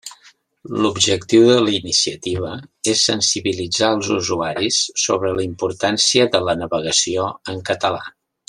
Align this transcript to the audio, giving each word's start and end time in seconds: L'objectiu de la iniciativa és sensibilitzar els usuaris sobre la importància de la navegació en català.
L'objectiu 0.83 1.43
de 1.49 1.57
la 1.65 1.73
iniciativa 1.79 2.49
és 2.95 3.03
sensibilitzar 3.11 3.91
els 3.99 4.11
usuaris 4.17 4.81
sobre 5.05 5.37
la 5.39 5.47
importància 5.51 6.29
de 6.37 6.45
la 6.49 6.61
navegació 6.67 7.33
en 7.55 7.67
català. 7.73 8.05